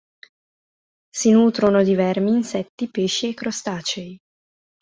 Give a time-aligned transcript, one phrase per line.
[1.11, 4.19] Si nutrono di vermi, insetti, pesci e crostacei.